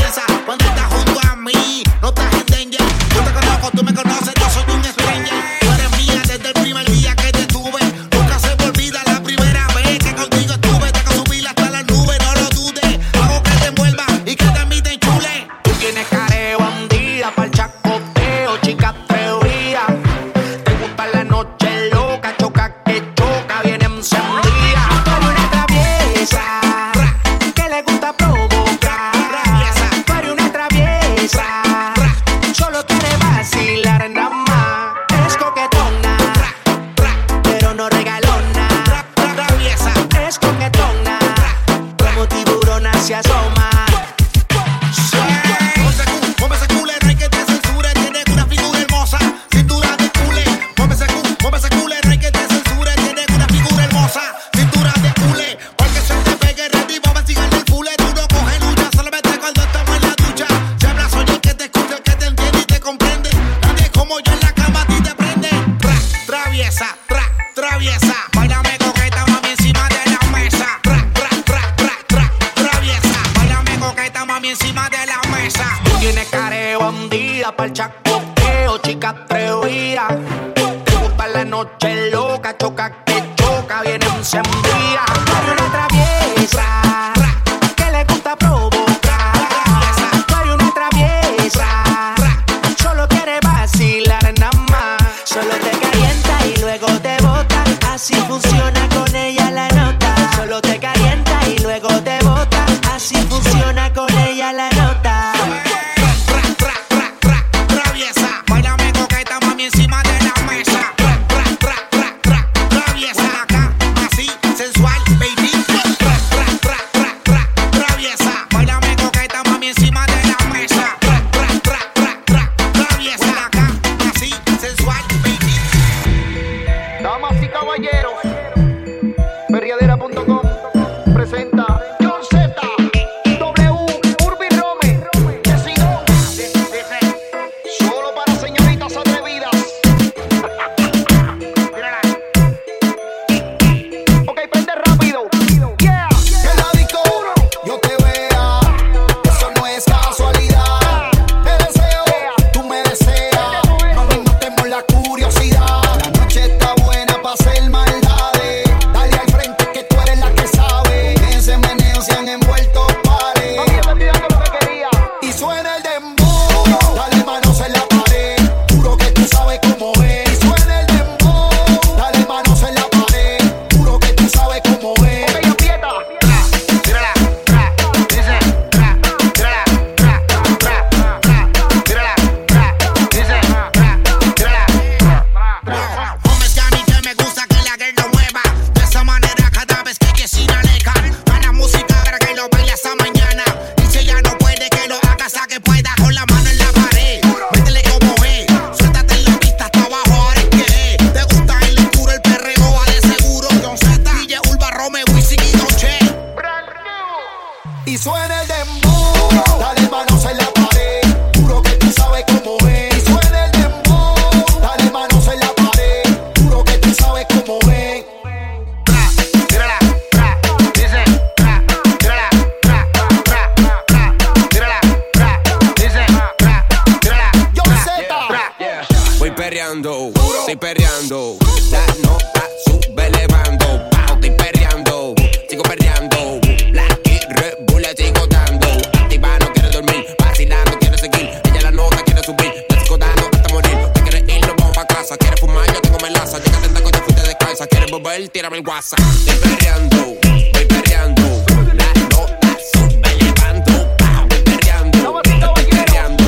perreando, 229.41 230.11
estoy 230.39 230.55
perreando. 230.55 231.35
La 231.71 231.83
nota 232.03 232.47
sube 232.63 233.07
elevando, 233.07 233.89
Pau, 233.89 234.13
estoy 234.13 234.29
perreando, 234.37 235.15
sigo 235.49 235.63
perreando. 235.63 236.39
La 236.71 236.87
que 237.03 237.19
rebula, 237.27 237.89
sigo 237.97 238.27
dando. 238.27 238.67
Activa, 238.93 239.39
no 239.39 239.51
quiere 239.51 239.69
dormir, 239.71 240.05
vacila, 240.19 240.63
no 240.65 240.77
quiere 240.77 240.95
seguir. 240.95 241.31
Ella 241.43 241.61
la 241.63 241.71
nota 241.71 242.03
quiere 242.03 242.21
subir, 242.23 242.53
te 242.69 242.79
sigo 242.81 242.99
dando 242.99 243.29
hasta 243.33 243.49
morir. 243.49 243.77
Te 243.93 244.01
quieres 244.03 244.29
ir, 244.29 244.45
no 244.45 244.53
vamos 244.59 244.75
pa' 244.75 244.85
casa. 244.85 245.17
Quieres 245.17 245.39
fumar, 245.39 245.65
yo 245.73 245.81
tengo 245.81 245.97
melaza. 245.97 246.37
Llega 246.37 246.59
tenta 246.59 246.83
que 246.83 246.91
te 246.91 246.99
fuiste 246.99 247.21
descansa. 247.23 247.65
Quieres 247.65 247.89
volver, 247.89 248.29
tírame 248.29 248.57
el 248.57 248.67
WhatsApp. 248.67 248.99
Estoy 248.99 249.37
perreando, 249.37 249.97
estoy 250.21 250.65
perreando. 250.65 251.43
La 251.73 251.93
nota 252.11 252.57
sube 252.73 253.09
elevando, 253.09 253.97
Pau, 253.97 254.27
estoy 254.29 254.43
perreando, 254.43 255.21
estoy 255.23 255.65
perreando. 255.65 256.25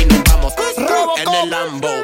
Y 0.00 0.04
nos 0.04 0.22
vamos 0.22 0.54
en 1.16 1.34
el 1.34 1.50
Lambo. 1.50 2.03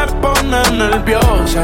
Hacerme 0.00 0.20
poner 0.20 0.72
nerviosa. 0.72 1.62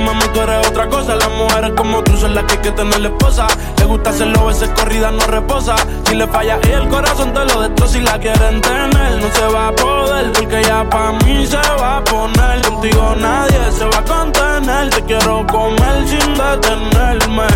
Mami, 0.00 0.22
tú 0.32 0.40
eres 0.40 0.66
otra 0.66 0.88
cosa. 0.88 1.14
Las 1.16 1.30
mujeres 1.30 1.72
como 1.76 2.02
tú 2.02 2.16
son 2.16 2.34
las 2.34 2.44
que 2.44 2.54
hay 2.54 2.58
que 2.58 2.72
tener 2.72 3.04
esposa. 3.04 3.46
Le 3.78 3.84
gusta 3.84 4.10
hacerlo, 4.10 4.46
veces 4.46 4.70
corrida 4.70 5.10
no 5.10 5.24
reposa. 5.26 5.76
Si 6.06 6.14
le 6.14 6.26
falla 6.26 6.58
y 6.66 6.72
el 6.72 6.88
corazón 6.88 7.32
te 7.32 7.44
lo 7.44 7.60
destroza. 7.60 7.92
Si 7.92 8.00
la 8.00 8.18
quieren 8.18 8.60
tener, 8.60 9.20
no 9.20 9.30
se 9.32 9.46
va 9.46 9.68
a 9.68 9.72
poder. 9.72 10.32
Porque 10.32 10.62
ya 10.62 10.88
pa' 10.88 11.12
mí 11.24 11.46
se 11.46 11.56
va 11.56 11.98
a 11.98 12.04
poner. 12.04 12.62
Contigo 12.62 13.14
nadie 13.18 13.72
se 13.72 13.84
va 13.84 13.98
a 13.98 14.04
contener. 14.04 14.90
Te 14.90 15.02
quiero 15.02 15.46
comer 15.46 16.06
sin 16.06 16.34
detenerme. 16.34 17.46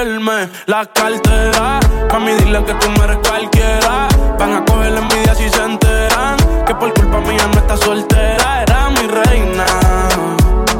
Él 0.00 0.20
me 0.20 0.48
la 0.66 0.86
cartera. 0.86 1.80
Mami, 2.12 2.32
dile 2.34 2.64
que 2.64 2.74
tú 2.74 2.90
no 2.96 3.04
eres 3.04 3.18
cualquiera. 3.28 4.08
Van 4.38 4.52
a 4.52 4.64
coger 4.64 4.92
la 4.92 5.00
envidia 5.00 5.34
si 5.34 5.48
se 5.48 5.62
enteran. 5.62 6.36
Que 6.66 6.74
por 6.74 6.92
culpa 6.94 7.20
mía 7.20 7.46
no 7.52 7.58
está 7.60 7.76
soltera. 7.76 8.62
Era 8.62 8.90
mi 8.90 9.06
reina 9.06 9.64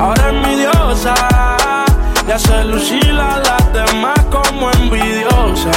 ahora 0.05 0.29
es 0.29 0.47
mi 0.47 0.57
Y 2.27 2.31
hace 2.31 2.65
lucir 2.65 3.19
a 3.21 3.39
las 3.39 3.73
demás 3.73 4.19
como 4.31 4.71
envidiosa. 4.71 5.73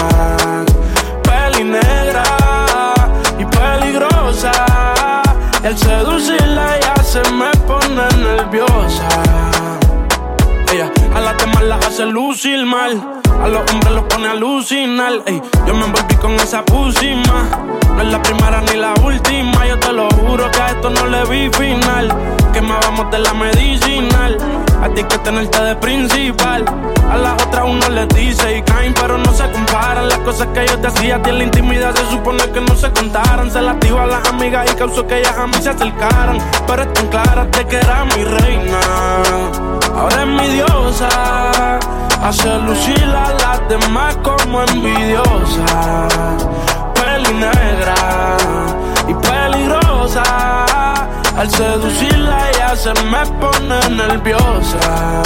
Peli 1.23 1.63
negra 1.63 2.23
y 3.39 3.45
peligrosa. 3.45 4.51
Al 5.65 5.77
seducirla 5.77 6.79
ya 6.79 7.03
se 7.03 7.21
me 7.31 7.51
pone 7.67 8.07
nerviosa. 8.17 9.56
A 11.17 11.19
las 11.19 11.37
demás 11.39 11.63
las 11.63 11.83
hace 11.83 12.05
lucir 12.05 12.63
mal. 12.63 13.21
A 13.43 13.47
los 13.47 13.71
hombres 13.71 13.91
los 13.91 14.03
pone 14.03 14.27
a 14.27 14.31
alucinar. 14.33 15.13
Ey, 15.25 15.41
yo 15.65 15.73
me 15.73 15.85
envolví 15.85 16.15
con 16.17 16.33
esa 16.33 16.63
pusima. 16.63 17.49
No 17.95 18.01
es 18.03 18.07
la 18.09 18.21
primera 18.21 18.61
ni 18.61 18.77
la 18.77 18.93
última. 19.03 19.65
Yo 19.65 19.79
te 19.79 19.93
lo 19.93 20.07
juro 20.09 20.51
que 20.51 20.61
a 20.61 20.67
esto 20.67 20.91
no 20.91 21.07
le 21.07 21.25
vi 21.25 21.49
final. 21.49 22.15
Que 22.53 22.61
me 22.61 22.71
vamos 22.71 23.09
de 23.09 23.17
la 23.17 23.33
medicinal. 23.33 24.37
A 24.83 24.89
ti 24.89 25.03
que 25.05 25.17
tenerte 25.17 25.59
de 25.59 25.75
principal. 25.77 26.63
A 27.11 27.17
las 27.17 27.33
otras 27.43 27.65
uno 27.65 27.89
les 27.89 28.07
dice 28.09 28.57
y 28.59 28.61
caen, 28.61 28.93
pero 28.93 29.17
no 29.17 29.33
se 29.33 29.49
comparan. 29.49 30.07
Las 30.09 30.19
cosas 30.19 30.49
que 30.53 30.67
yo 30.67 30.77
te 30.77 30.85
hacía 30.85 31.15
a 31.15 31.21
ti 31.23 31.31
en 31.31 31.39
la 31.39 31.43
intimidad 31.45 31.95
se 31.95 32.05
supone 32.11 32.43
que 32.51 32.61
no 32.61 32.75
se 32.75 32.91
contaran. 32.91 33.49
Se 33.49 33.59
las 33.59 33.79
digo 33.79 33.99
a 33.99 34.05
las 34.05 34.27
amigas 34.29 34.71
y 34.71 34.75
causó 34.75 35.07
que 35.07 35.17
ellas 35.17 35.35
a 35.35 35.47
mí 35.47 35.57
se 35.59 35.71
acercaran. 35.71 36.37
Pero 36.67 36.83
están 36.83 37.07
claras 37.07 37.49
de 37.49 37.65
que 37.65 37.77
era 37.77 38.05
mi 38.05 38.23
reina. 38.23 38.79
Ahora 39.95 40.21
es 40.21 40.27
mi 40.27 40.47
diosa. 40.49 41.06
Hace 42.23 42.57
lucir 42.59 43.03
a 43.05 43.31
las 43.33 43.69
demás 43.69 44.17
como 44.23 44.61
envidiosa. 44.63 46.07
Peli 46.93 47.33
negra 47.33 47.95
y 49.07 49.13
peligrosa. 49.13 50.65
Al 51.37 51.49
seducirla 51.51 52.51
ya 52.57 52.75
se 52.75 52.93
me 53.05 53.25
pone 53.39 53.89
nerviosa. 53.91 55.21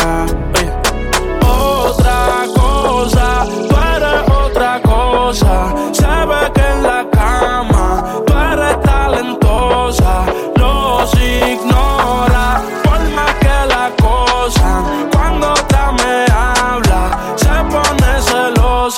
Otra 1.44 2.46
cosa, 2.54 3.46
tú 3.70 3.76
eres 3.96 4.30
otra 4.30 4.82
cosa. 4.82 5.74
Se 5.94 6.06
ve 6.06 6.52
que 6.54 6.68
en 6.74 6.84
la 6.84 7.06
cama 7.12 8.04
tú 8.28 8.34
eres 8.34 8.82
talentosa. 8.82 10.26
Los 10.58 11.14
ignora 11.16 12.62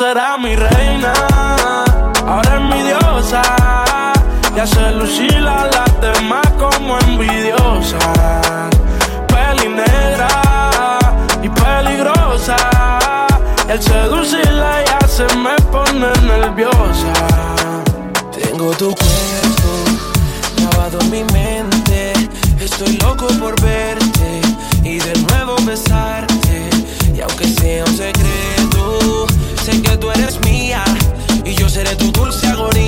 Era 0.01 0.37
mi 0.39 0.55
reina, 0.55 1.13
ahora 2.27 2.55
es 2.55 2.61
mi 2.61 2.81
diosa. 2.81 3.43
Y 4.55 4.59
hace 4.59 4.91
lucir 4.91 5.47
a 5.47 5.67
las 5.67 6.01
demás 6.01 6.45
como 6.57 6.97
envidiosa. 6.99 7.99
Peli 9.27 9.69
negra 9.69 10.29
y 11.43 11.49
peligrosa. 11.49 12.55
Al 13.69 13.81
seducirla 13.81 14.83
ya 14.83 15.07
se 15.07 15.25
me 15.37 15.55
pone 15.71 16.11
nerviosa. 16.25 17.13
Tengo 18.31 18.71
tu 18.71 18.95
cuerpo 18.95 19.71
grabado 20.57 20.99
en 21.01 21.11
mi 21.11 21.23
mente. 21.25 22.13
Estoy 22.59 22.97
loco 22.97 23.27
por 23.39 23.59
verte 23.61 24.41
y 24.83 24.97
de 24.97 25.13
nuevo 25.29 25.55
besarte. 25.65 26.69
Y 27.15 27.21
aunque 27.21 27.47
sea 27.47 27.85
un 27.85 27.95
secreto, 27.95 29.27
sé 29.63 29.81
que 29.81 29.95
tú 29.95 30.11
eres 30.11 30.41
mía 30.41 30.83
y 31.45 31.55
yo 31.55 31.69
seré 31.69 31.95
tu 31.95 32.11
dulce 32.11 32.45
agonía. 32.47 32.82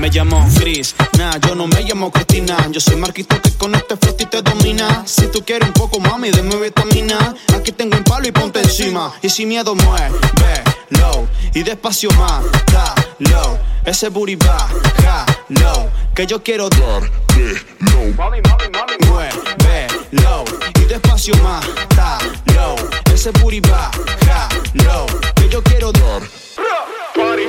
me 0.00 0.08
llamo 0.08 0.48
Chris. 0.58 0.94
Nah, 1.18 1.36
yo 1.46 1.54
no 1.54 1.66
me 1.66 1.82
llamo 1.82 2.10
Cristina. 2.10 2.56
Yo 2.70 2.80
soy 2.80 2.96
Marquito 2.96 3.40
que 3.40 3.52
con 3.52 3.74
este 3.74 3.96
flow 3.96 4.16
y 4.18 4.24
te 4.24 4.40
domina. 4.40 5.02
Si 5.06 5.26
tú 5.26 5.44
quieres 5.44 5.68
un 5.68 5.74
poco, 5.74 6.00
mami, 6.00 6.30
de 6.30 6.40
vitamina. 6.40 7.34
Aquí 7.54 7.70
tengo 7.70 7.96
un 7.96 8.04
palo 8.04 8.26
y 8.26 8.32
ponte 8.32 8.60
encima. 8.60 9.12
Y 9.22 9.28
sin 9.28 9.48
miedo 9.48 9.74
mueve, 9.74 10.10
low. 10.90 11.28
Y 11.54 11.62
despacio 11.62 12.10
más, 12.12 12.42
da, 12.72 12.94
low. 13.18 13.58
Ese 13.84 14.08
booty 14.08 14.36
va, 14.36 14.68
ja, 15.02 15.26
low. 15.48 15.90
Que 16.14 16.26
yo 16.26 16.42
quiero 16.42 16.70
dar, 16.70 17.02
low. 17.02 18.14
Mami, 18.16 18.40
mami, 18.40 18.68
mami. 18.72 18.94
Mueve, 19.06 19.86
low. 20.12 20.44
Y 20.80 20.84
despacio 20.86 21.36
más, 21.36 21.64
da, 21.94 22.18
low. 22.54 22.76
Ese 23.12 23.30
booty 23.32 23.60
va, 23.60 23.90
ja, 24.26 24.48
low. 24.84 25.06
Que 25.34 25.48
yo 25.50 25.62
quiero 25.62 25.92
dar. 25.92 26.22
Party. 27.14 27.42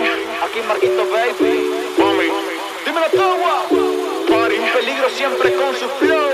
Aquí 0.44 0.60
Marquito 0.68 1.06
Baby. 1.12 1.71
Mami, 2.02 2.30
dime 2.84 3.00
la 3.00 3.10
Party. 3.12 4.56
Un 4.56 4.74
peligro 4.74 5.08
siempre 5.16 5.54
con 5.54 5.76
su 5.76 5.88
flow. 6.00 6.30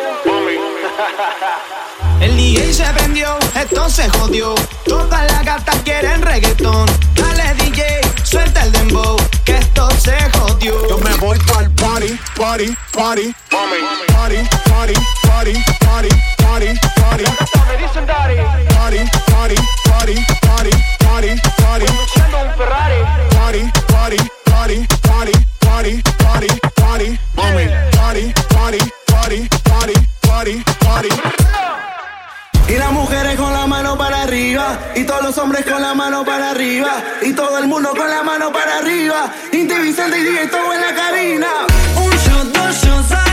El 2.22 2.38
DJ 2.38 2.74
se 2.74 2.90
vendió, 2.94 3.38
esto 3.54 3.90
se 3.90 4.08
jodió. 4.10 4.56
Todas 4.86 5.30
las 5.30 5.44
gatas 5.44 5.76
quieren 5.84 6.22
reggaetón. 6.22 6.86
Dale 7.16 7.54
DJ, 7.56 7.84
suelta 8.24 8.64
el 8.64 8.72
dembow, 8.72 9.18
que 9.44 9.58
esto 9.58 9.90
se 9.92 10.18
jodió. 10.38 10.88
Yo 10.88 10.98
me 11.00 11.14
voy 11.18 11.38
pa'l 11.40 11.70
party, 11.72 12.18
party, 12.38 12.76
party. 12.94 13.36
Mami. 13.52 13.78
Party, 14.14 14.38
party, 14.70 14.94
party, 15.28 15.54
party, 15.86 16.10
party, 16.38 16.80
party. 16.96 17.24
Me 17.68 17.78
dicen 17.78 18.06
daddy. 18.06 18.38
Party, 18.74 19.00
party, 19.32 19.56
party, 19.84 20.16
party, 20.42 20.72
party, 21.00 21.42
party. 21.58 21.86
Conduciendo 21.86 22.38
un 22.40 22.54
Ferrari. 22.56 23.02
Party, 23.36 23.72
party. 23.92 24.37
Y 32.70 32.76
las 32.76 32.92
mujeres 32.92 33.38
con 33.38 33.54
la 33.54 33.66
mano 33.66 33.98
para 33.98 34.24
arriba, 34.24 34.78
y 34.96 35.04
todos 35.04 35.24
los 35.24 35.38
hombres 35.38 35.66
con 35.66 35.82
la 35.82 35.94
mano 35.94 36.26
para 36.26 36.52
arriba, 36.52 37.02
y 37.22 37.32
todo 37.34 37.58
el 37.60 37.68
mundo 37.68 37.92
con 37.96 38.10
la 38.10 38.24
mano 38.24 38.52
para 38.52 38.80
arriba. 38.80 39.32
Inti 39.54 39.76
Vicente 39.76 40.20
y 40.20 40.24
DJ 40.24 40.48
todo 40.48 40.74
en 40.74 40.82
la 40.82 40.94
cabina. 40.94 41.48
Un 41.96 42.12
shot, 42.12 42.54
dos 42.54 42.76
shots. 42.84 43.27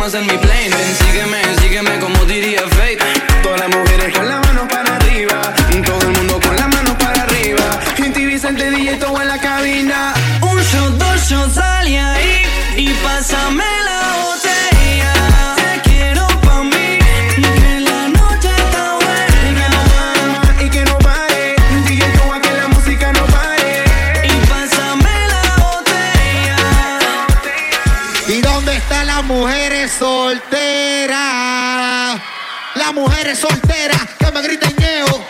fumas 0.00 0.14
en 0.14 0.26
mi 0.26 0.38
plane. 0.38 0.70
Ven, 0.70 0.96
sígueme, 1.04 1.38
sígueme 1.60 1.98
como 1.98 2.24
diría 2.24 2.62
Fate 2.70 2.98
Todas 3.42 3.60
las 3.60 3.68
mujeres 3.68 4.16
con 4.16 4.28
las 4.28 4.46
manos 4.46 4.66
para 4.68 4.96
arriba 4.96 5.40
Todo 5.84 6.00
el 6.00 6.16
mundo 6.16 6.40
con 6.40 6.56
las 6.56 6.68
manos 6.68 6.94
para 6.96 7.22
arriba. 7.22 7.80
Gente 7.96 8.70
DJ 8.70 8.96
todo 8.96 9.20
en 9.20 9.28
la 9.28 9.38
cabina. 9.38 10.14
Un 10.40 10.58
shot, 10.58 10.92
dos 10.96 11.28
shots, 11.28 11.54
salí 11.54 11.96
ahí 11.96 12.42
Y 12.76 12.88
pásame. 13.04 13.79
mujeres 32.92 33.38
solteras 33.38 34.00
que 34.18 34.32
me 34.32 34.42
griten 34.42 34.76
yeo. 34.76 35.24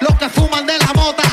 Los 0.00 0.18
que 0.18 0.28
fuman 0.28 0.66
de 0.66 0.78
la 0.78 0.92
mota 0.94 1.23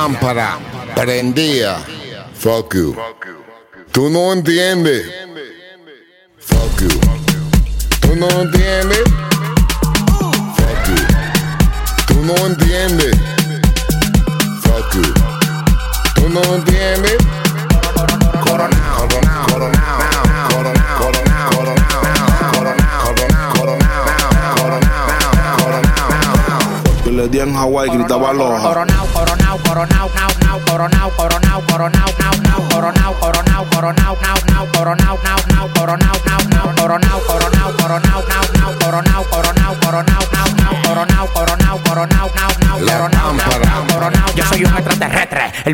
Pámpara 0.00 0.58
prendía. 0.94 1.76
Fuck 2.32 2.74
you. 2.74 2.96
Tú 3.92 4.08
no 4.08 4.32
entiendes. 4.32 5.04
Fuck 6.38 6.80
you. 6.80 6.88
Tú 8.00 8.16
no 8.16 8.26
entiendes. 8.40 9.02
Fuck 10.56 10.86
you. 10.88 11.04
Tú 12.06 12.14
no 12.22 12.34
entiendes. 12.46 13.14
Fuck 14.62 14.94
you. 14.94 15.14
Tú 16.14 16.28
no 16.30 16.42
entiendes. 16.54 17.18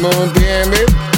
Tú 0.00 0.08
no 0.08 0.24
entiendes. 0.24 1.09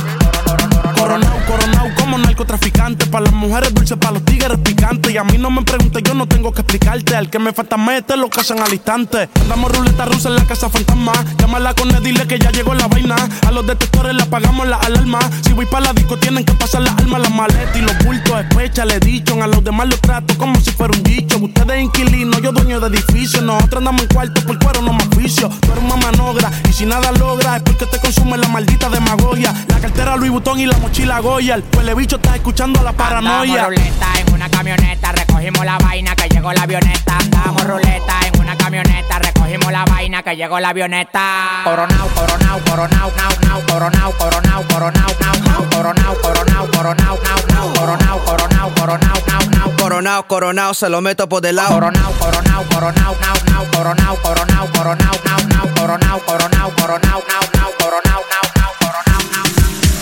Narcotraficante. 2.32 3.06
Para 3.06 3.26
las 3.26 3.34
mujeres 3.34 3.74
dulces, 3.74 3.98
para 3.98 4.12
los 4.12 4.24
tigres 4.24 4.56
picantes. 4.64 5.12
Y 5.12 5.18
a 5.18 5.24
mí 5.24 5.36
no 5.36 5.50
me 5.50 5.60
preguntes, 5.62 6.02
yo 6.02 6.14
no 6.14 6.26
tengo 6.26 6.50
que 6.50 6.62
explicarte. 6.62 7.14
Al 7.14 7.28
que 7.28 7.38
me 7.38 7.52
falta 7.52 7.76
mete 7.76 8.16
lo 8.16 8.30
cazan 8.30 8.58
al 8.60 8.72
instante. 8.72 9.28
Andamos 9.42 9.70
ruleta 9.76 10.06
rusa 10.06 10.30
en 10.30 10.36
la 10.36 10.46
casa 10.46 10.70
fantasma. 10.70 11.12
Llámala 11.38 11.74
con 11.74 11.90
él, 11.94 12.02
dile 12.02 12.26
que 12.26 12.38
ya 12.38 12.50
llegó 12.50 12.72
la 12.72 12.88
vaina. 12.88 13.16
A 13.46 13.52
los 13.52 13.66
detectores 13.66 14.14
le 14.14 14.22
apagamos 14.22 14.66
la 14.66 14.76
alarma. 14.76 15.18
Si 15.42 15.52
voy 15.52 15.66
para 15.66 15.86
la 15.86 15.92
disco, 15.92 16.16
tienen 16.16 16.44
que 16.46 16.54
pasar 16.54 16.80
las 16.80 16.96
armas, 16.96 17.20
las 17.20 17.34
maletas 17.34 17.76
y 17.76 17.82
los 17.82 17.98
bultos. 17.98 18.40
Especha, 18.40 18.86
le 18.86 18.98
dicho. 18.98 19.40
A 19.42 19.46
los 19.46 19.62
demás 19.62 19.88
los 19.88 20.00
trato 20.00 20.34
como 20.38 20.58
si 20.58 20.70
fuera 20.70 20.96
un 20.96 21.02
dicho. 21.02 21.36
Ustedes 21.38 21.82
inquilinos, 21.82 22.40
yo 22.40 22.52
dueño 22.52 22.80
de 22.80 22.86
edificio. 22.96 23.42
Nosotros 23.42 23.80
andamos 23.80 24.02
en 24.04 24.08
cuarto 24.08 24.40
por 24.46 24.58
cuero, 24.58 24.80
no 24.80 24.94
más 24.94 25.06
oficio. 25.08 25.50
Tú 25.60 25.72
eres 25.72 25.84
una 25.84 25.96
manogra 25.96 26.50
y 26.66 26.72
si 26.72 26.86
nada 26.86 27.12
logra 27.12 27.56
es 27.56 27.62
porque 27.62 27.84
te 27.84 27.98
consume 27.98 28.38
la 28.38 28.48
maldita 28.48 28.88
demagogia. 28.88 29.52
La 29.68 29.80
cartera 29.80 30.16
Louis 30.16 30.30
Vuitton 30.30 30.58
y 30.60 30.66
la 30.66 30.78
mochila 30.78 31.20
Goya. 31.20 31.56
El 31.56 31.94
bicho 31.94 32.21
está 32.22 32.36
escuchando 32.36 32.80
a 32.80 32.82
la 32.84 32.92
paranoia. 32.92 33.64
Andamos 33.64 33.66
ruleta 33.66 34.06
en 34.20 34.34
una 34.34 34.48
camioneta, 34.48 35.12
recogimos 35.12 35.64
la 35.64 35.78
vaina 35.78 36.14
que 36.14 36.28
llegó 36.28 36.52
la 36.52 36.62
avioneta. 36.62 37.18
Andamos 37.18 37.64
ruleta 37.64 38.14
en 38.26 38.40
una 38.40 38.56
camioneta, 38.56 39.18
recogimos 39.18 39.72
la 39.72 39.84
vaina 39.84 40.22
que 40.22 40.36
llegó 40.36 40.60
la 40.60 40.68
avioneta. 40.68 41.62
Coronao, 41.64 42.08
coronao, 42.08 42.60
coronao, 42.64 43.12
nao, 43.16 43.30
nao, 43.42 43.60
coronao, 43.66 44.12
coronao, 44.12 44.62
coronao, 44.68 45.08
nao, 45.20 45.36
nao, 45.44 45.70
coronao, 45.70 46.14
coronao, 46.22 46.66
coronao, 46.70 47.18
nao, 47.24 47.38
nao, 47.48 47.72
coronao, 47.74 48.18
coronao, 48.24 48.74
coronao, 48.74 49.22
nao, 49.26 49.40
nao. 49.50 49.72
Coronao, 49.76 50.26
coronao, 50.26 50.74
se 50.74 50.88
lo 50.88 51.00
meto 51.00 51.28
por 51.28 51.42
del 51.42 51.56
lado. 51.56 51.74
Coronao, 51.74 52.12
coronao, 52.12 52.64
coronao, 52.72 53.16
nao, 53.20 53.36
nao, 53.50 53.66
coronao, 53.72 54.16
coronao, 54.22 54.68
coronao, 54.72 55.14
nao, 55.24 55.38
nao, 55.48 55.68
coronao, 55.74 56.20
coronao, 56.20 56.70
coronao, 56.76 57.22
nao, 57.26 57.48
nao, 57.54 57.72
coronao, 57.78 58.22
nao, 58.30 58.46
nao, 58.56 58.72
coronao, 58.78 59.22
nao. 59.32 59.44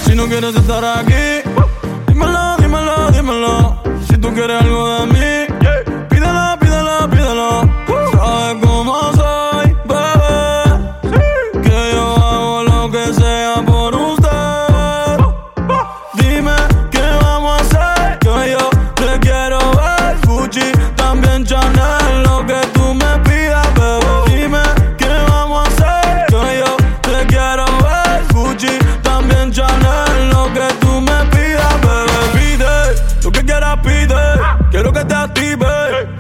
Si 0.04 0.14
no 0.14 0.26
quieres 0.28 0.54
estar 0.54 0.84
aquí, 0.84 1.39
tú 4.30 4.36
quieres 4.36 4.62
algo 4.62 5.00
de 5.00 5.06
mí, 5.06 5.19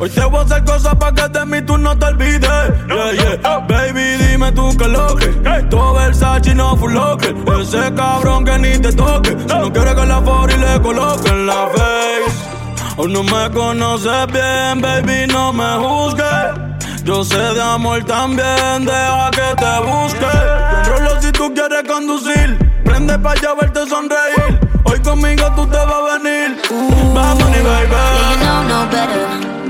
Hoy 0.00 0.08
te 0.08 0.24
voy 0.24 0.38
a 0.38 0.42
hacer 0.44 0.64
cosas 0.64 0.94
para 0.94 1.12
que 1.12 1.28
de 1.28 1.44
mí 1.44 1.60
tú 1.60 1.76
no 1.76 1.96
te 1.98 2.06
olvides. 2.06 2.40
Yeah, 2.88 3.12
yeah. 3.12 3.58
Baby, 3.68 4.16
dime 4.16 4.50
tú 4.52 4.74
qué 4.78 4.88
lo 4.88 5.14
que. 5.14 5.26
Todo 5.68 5.92
Versace 5.92 6.54
no 6.54 6.74
full 6.74 6.94
locker. 6.94 7.34
Ese 7.60 7.92
cabrón 7.94 8.46
que 8.46 8.58
ni 8.58 8.78
te 8.78 8.92
toque. 8.94 9.36
Si 9.38 9.44
no 9.44 9.70
quieres 9.70 9.94
que 9.94 10.06
la 10.06 10.22
for 10.22 10.50
y 10.50 10.56
le 10.56 10.80
coloquen 10.80 11.46
la 11.46 11.68
face. 11.68 12.50
Aún 12.96 13.12
no 13.12 13.22
me 13.22 13.50
conoces 13.50 14.26
bien, 14.32 14.80
baby, 14.80 15.26
no 15.30 15.52
me 15.52 15.76
juzgues. 15.76 17.04
Yo 17.04 17.22
sé 17.22 17.36
de 17.38 17.60
amor 17.60 18.02
también, 18.04 18.86
deja 18.86 19.30
que 19.32 19.54
te 19.56 19.80
busque. 19.86 20.26
Controlo 20.72 21.20
si 21.20 21.30
tú 21.32 21.52
quieres 21.52 21.82
conducir. 21.86 22.58
Prende 22.84 23.18
pa' 23.18 23.32
allá 23.32 23.54
verte 23.60 23.86
sonreír. 23.86 24.60
Hoy 24.84 24.98
conmigo 25.00 25.44
tú 25.56 25.66
te 25.66 25.76
vas 25.76 25.92
a 25.92 26.18
venir. 26.18 26.58
Vamos, 27.14 27.50
ni 27.50 27.58
baby. 27.58 27.90
Yeah, 27.90 28.30
you 28.30 28.38
know 28.40 28.62
no 28.64 28.90
better. 28.90 29.69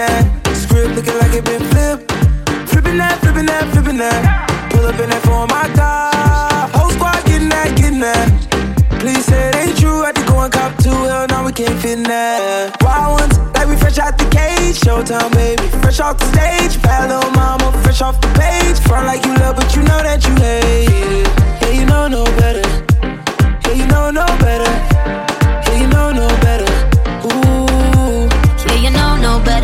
that. 0.00 0.24
Script 0.56 0.96
looking 0.96 1.18
like 1.20 1.34
it 1.36 1.44
been 1.44 1.60
flipped. 1.72 2.08
Flipping 2.70 2.96
that, 2.96 3.20
flipping 3.20 3.46
that, 3.46 3.68
flipping 3.72 3.98
that. 3.98 4.20
Pull 4.72 4.86
up 4.86 4.98
in 4.98 5.10
that 5.10 5.22
for 5.28 5.44
my 5.44 5.66
car. 5.76 6.68
Whole 6.72 6.90
squad 6.96 7.20
getting 7.28 7.50
that, 7.50 7.76
getting 7.76 8.00
that. 8.00 8.28
Please 9.00 9.24
say 9.24 9.48
it 9.48 9.56
ain't 9.56 9.76
true. 9.76 10.00
I 10.00 10.06
had 10.08 10.16
to 10.16 10.24
go 10.24 10.40
and 10.40 10.52
cop 10.52 10.72
two. 10.80 10.96
Hell 11.10 11.26
no, 11.28 11.44
we 11.44 11.52
can't 11.52 11.76
fit 11.82 11.98
in 11.98 12.04
that. 12.04 12.80
Wild 12.80 13.20
ones, 13.20 13.36
like 13.52 13.68
we 13.68 13.76
fresh 13.76 13.98
out 13.98 14.16
the 14.16 14.24
cage. 14.32 14.80
Showtime, 14.80 15.32
baby. 15.36 15.68
Fresh 15.84 16.00
off 16.00 16.16
the 16.16 16.28
stage. 16.32 16.80
Bad 16.80 17.12
little 17.12 17.30
mama, 17.36 17.68
fresh 17.84 18.00
off 18.00 18.16
the 18.24 18.30
page. 18.40 18.80
Front 18.88 19.04
like 19.04 19.24
you 19.26 19.34
love, 19.36 19.56
but 19.56 19.68
you 19.76 19.82
know 19.82 20.00
that 20.00 20.24
you 20.24 20.32
hate 20.40 20.88
it. 21.20 21.28
Yeah, 21.60 21.72
you 21.76 21.84
know 21.84 22.08
no 22.08 22.24
better. 22.40 22.64
Yeah, 23.68 23.76
you 23.76 23.86
know 23.92 24.08
no 24.10 24.24
better. 24.40 24.72
Yeah, 25.68 25.76
you 25.76 25.88
know 25.92 26.08
no 26.12 26.28
better. 26.40 26.69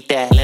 that. 0.00 0.35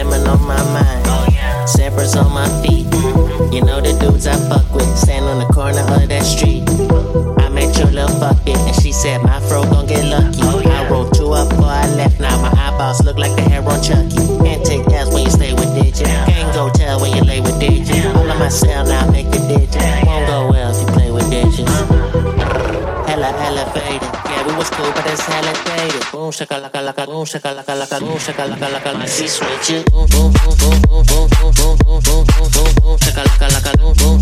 don't 27.23 27.29
shaka 27.31 27.55
laka 27.55 27.75
laka 27.79 28.01
don't 28.01 28.19
shaka 28.21 28.43
laka 28.51 28.67
laka 28.69 28.93
like 28.99 29.07
this 29.07 29.37
switch 29.37 29.71
it 29.71 29.87
don't 29.93 30.11
don't 30.11 30.33
don't 30.35 30.59
don't 30.59 30.83
don't 31.07 31.07
don't 31.07 31.79
don't 31.79 32.27
don't 32.51 32.75
don't 32.83 32.99
shaka 33.05 33.23
laka 33.23 33.47
laka 33.55 33.73
don't 33.79 33.97
don't 33.97 34.22